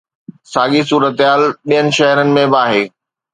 [0.53, 2.83] ساڳي صورتحال ٻين شهرن ۾ به آهي.